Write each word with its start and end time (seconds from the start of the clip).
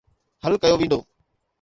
حل 0.43 0.53
ڪيو 0.63 0.75
ويندو. 0.79 0.99